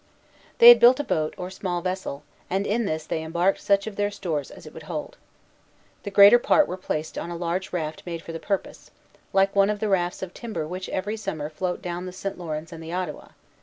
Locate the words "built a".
0.79-1.03